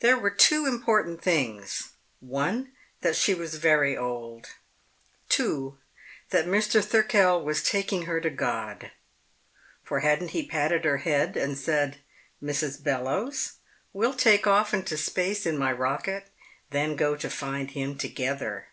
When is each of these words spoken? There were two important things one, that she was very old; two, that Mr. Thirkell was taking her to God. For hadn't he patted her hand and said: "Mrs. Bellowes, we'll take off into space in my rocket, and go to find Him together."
There 0.00 0.16
were 0.18 0.30
two 0.30 0.64
important 0.64 1.20
things 1.20 1.90
one, 2.20 2.72
that 3.02 3.14
she 3.14 3.34
was 3.34 3.56
very 3.56 3.94
old; 3.94 4.52
two, 5.28 5.76
that 6.30 6.46
Mr. 6.46 6.82
Thirkell 6.82 7.44
was 7.44 7.62
taking 7.62 8.06
her 8.06 8.22
to 8.22 8.30
God. 8.30 8.90
For 9.82 10.00
hadn't 10.00 10.28
he 10.30 10.48
patted 10.48 10.86
her 10.86 10.96
hand 10.96 11.36
and 11.36 11.58
said: 11.58 11.98
"Mrs. 12.42 12.82
Bellowes, 12.82 13.56
we'll 13.92 14.14
take 14.14 14.46
off 14.46 14.72
into 14.72 14.96
space 14.96 15.44
in 15.44 15.58
my 15.58 15.72
rocket, 15.72 16.28
and 16.70 16.96
go 16.96 17.14
to 17.14 17.28
find 17.28 17.72
Him 17.72 17.98
together." 17.98 18.68